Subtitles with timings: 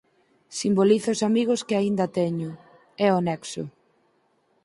[0.59, 2.51] Simboliza os amigos que aínda teño,
[3.07, 3.63] é o nexo